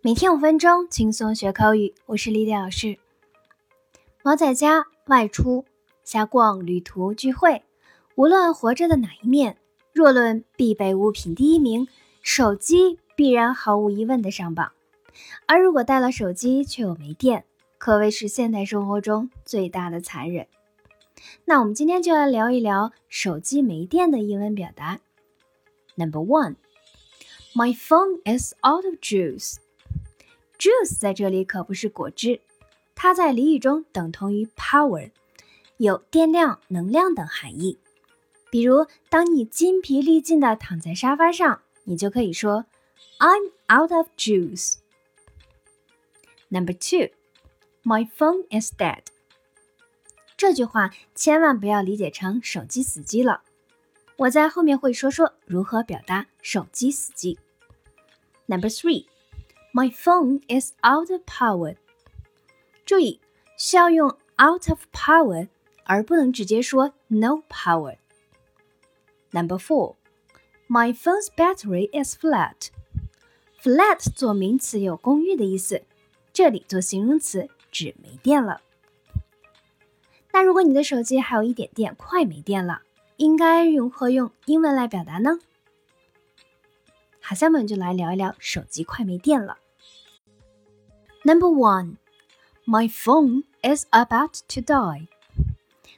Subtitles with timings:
[0.00, 1.92] 每天五分钟，轻松学口语。
[2.06, 2.98] 我是丽丽老师。
[4.22, 5.64] 猫在家、外出、
[6.04, 7.64] 瞎逛、旅途、聚会，
[8.14, 9.56] 无论活着的哪一面，
[9.92, 11.88] 若论必备物品第一名，
[12.22, 14.70] 手机必然毫无疑问的上榜。
[15.46, 17.44] 而如果带了手机却又没电，
[17.76, 20.46] 可谓是现代生活中最大的残忍。
[21.44, 25.00] 那我们今天就来聊一聊手机没电的英文表达。
[25.96, 29.56] Number one，My phone is out of juice。
[30.58, 32.40] Juice 在这里可不是果汁，
[32.96, 35.12] 它在俚语中等同于 power，
[35.76, 37.78] 有电量、能量等含义。
[38.50, 42.64] 比如，当你筋疲力尽地躺在沙发上，你就可以说
[43.18, 44.78] "I'm out of juice."
[46.48, 47.10] Number two,
[47.84, 49.02] my phone is dead.
[50.36, 53.42] 这句话千万不要理解成手机死机了。
[54.16, 57.38] 我在后面会说说如何表达手机死机。
[58.46, 59.06] Number three.
[59.72, 61.76] My phone is out of power。
[62.84, 63.20] 注意，
[63.56, 64.08] 需要用
[64.42, 65.48] out of power，
[65.84, 67.98] 而不能直接说 no power。
[69.30, 69.96] Number four,
[70.68, 72.70] my phone's battery is flat.
[73.62, 75.82] Flat 做名词有公寓的意思，
[76.32, 78.62] 这里做形容词指没电了。
[80.32, 82.82] 那如果你的手机还有一点电，快没电了，
[83.16, 85.38] 应该如何用英文来表达呢？
[87.20, 89.58] 好，下面我们就来聊一聊手机快没电了。
[91.27, 91.97] Number one,
[92.65, 95.07] my phone is about to die。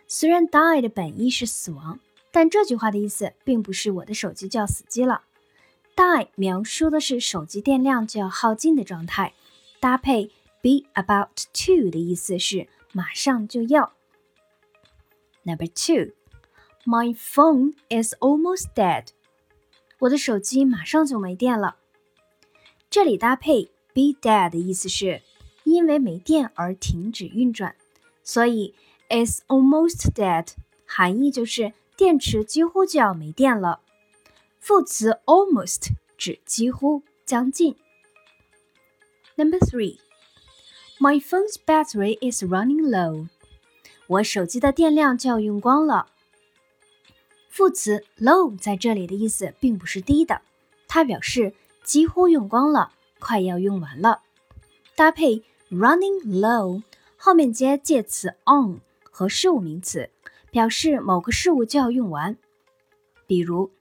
[0.07, 1.99] 虽然 die 的本意是死亡，
[2.31, 5.23] 但这句话的意思并不是我的手机就要死机了。
[5.95, 9.33] die 描述的是手机电量就要耗尽的状态，
[9.79, 10.27] 搭配
[10.61, 13.93] be about to 的意思是马上就要。
[15.43, 16.13] Number two,
[16.85, 19.07] my phone is almost dead。
[19.99, 21.77] 我的手机马上就没电了。
[22.89, 25.22] 这里搭配 be dead 的意思是
[25.64, 27.74] 因为没电而停止运转，
[28.22, 28.74] 所以
[29.08, 30.48] is almost dead
[30.86, 33.80] 含义就是电池几乎就要没电了。
[34.58, 37.76] 副词 almost 指几乎、将近。
[39.36, 39.98] Number three,
[40.98, 43.28] my phone's battery is running low。
[44.06, 46.08] 我手机的电量就要用光了。
[47.48, 50.42] 副词 low 在这里的意思并不是低的，
[50.88, 51.54] 它表示
[51.84, 54.21] 几乎用光了，快要用完了。
[54.95, 56.83] 搭配 running low
[57.17, 60.09] 后面接介词 on 和事物名词，
[60.51, 62.37] 表示某个事物就要用完。
[63.27, 63.71] 比如，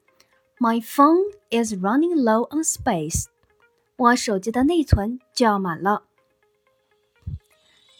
[0.58, 3.26] My phone is running low on space。
[3.96, 6.04] 我手机的内存就要满了。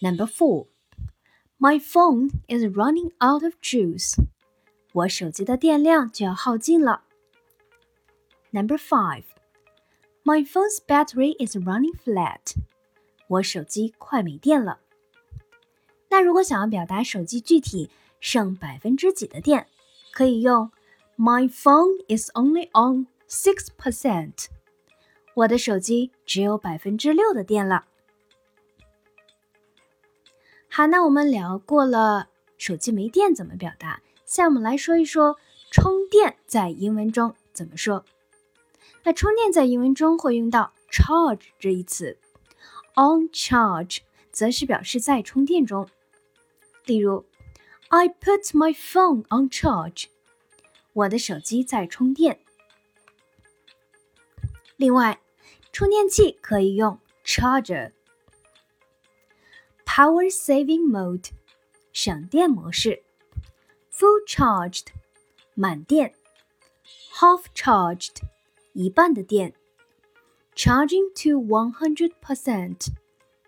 [0.00, 4.14] Number four，My phone is running out of juice。
[4.92, 7.02] 我手机的电量就要耗尽了。
[8.50, 9.24] Number five,
[10.29, 12.53] My phone's battery is running flat.
[13.27, 14.79] 我手机快没电了。
[16.07, 19.65] 那如果想要表达手机具体剩百分之几的电，
[20.13, 20.69] 可以用
[21.17, 24.49] My phone is only on six percent.
[25.33, 27.85] 我的手机只有百分之六的电了。
[30.69, 34.03] 好，那我们聊过了手机没电怎么表达。
[34.27, 35.37] 下面我们来说一说
[35.71, 38.05] 充电在英文中怎么说。
[39.09, 42.19] 那充电在英文中会用到 charge 这一词
[42.93, 45.89] ，on charge 则是表示在充电中。
[46.85, 47.25] 例如
[47.87, 50.09] ，I put my phone on charge，
[50.93, 52.39] 我的手机在充电。
[54.75, 55.19] 另外，
[55.73, 57.91] 充电器可以用 charger，power
[60.31, 61.31] saving mode，
[61.91, 63.01] 省电模式。
[63.91, 64.89] Full charged，
[65.55, 66.13] 满电
[67.15, 68.17] ；half charged，
[68.73, 69.53] 一半的电
[70.55, 72.87] ；charging to one hundred percent，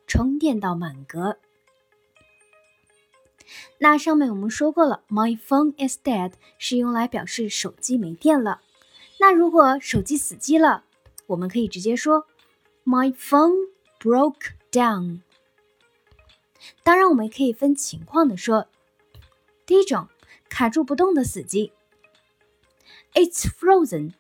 [0.08, 1.38] 充电到满格。
[3.80, 8.62] 那上面我们说过了，My phone is dead 是用来表示手机没电了。
[9.20, 10.86] 那如果手机死机了，
[11.28, 12.26] 我们可以直接说
[12.86, 13.70] My phone
[14.00, 15.22] broke down。
[16.84, 18.68] 当然，我们可以分情况的说，
[19.66, 20.08] 第一种。
[20.54, 21.72] 卡住不动的死机。
[23.14, 24.12] It's frozen.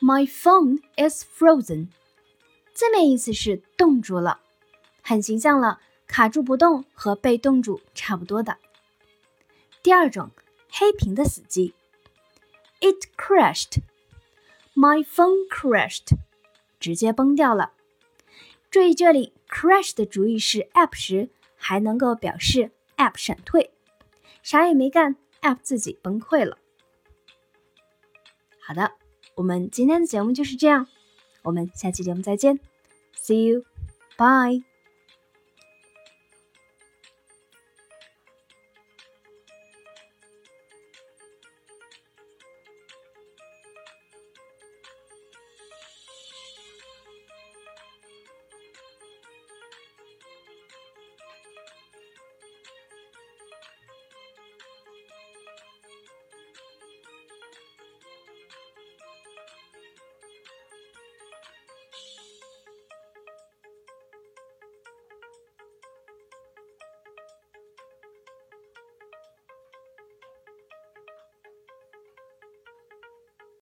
[0.00, 1.88] My phone is frozen.
[2.72, 4.40] 字面意思是冻住了，
[5.02, 5.80] 很形象了。
[6.06, 8.56] 卡住不动和被冻住差不多的。
[9.82, 10.30] 第二种，
[10.68, 11.74] 黑屏的死机。
[12.80, 13.82] It crashed.
[14.74, 16.16] My phone crashed.
[16.80, 17.72] 直接崩掉了。
[18.70, 23.70] 注意这里，crash 的主语是 app 时，还能够表示 app 闪退，
[24.42, 25.16] 啥也没干。
[25.42, 26.58] App 自己崩溃了。
[28.60, 28.92] 好的，
[29.34, 30.86] 我们今天的节目就是这样，
[31.42, 32.58] 我们下期节目再见
[33.16, 33.64] See you.
[34.16, 34.69] Bye.